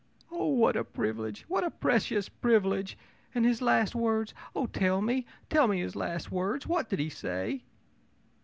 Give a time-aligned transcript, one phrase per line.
[0.31, 1.45] ō'Oh, what a privilege!
[1.47, 2.97] what a precious privilege!
[3.35, 6.65] And his last words oh, tell me, tell me his last words!
[6.65, 7.61] What did he say?'